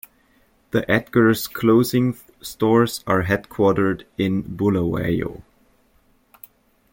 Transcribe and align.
The 0.71 0.81
Edgars 0.89 1.47
clothing 1.47 2.17
stores 2.41 3.03
are 3.05 3.21
headquartered 3.25 4.05
in 4.17 4.41
Bulawayo. 4.41 5.43